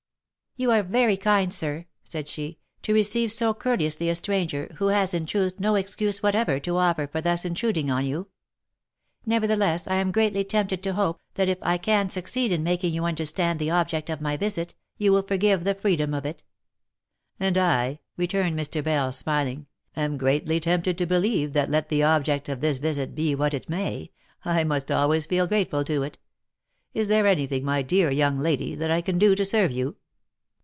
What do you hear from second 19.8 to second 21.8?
am greatly tempted to be lieve that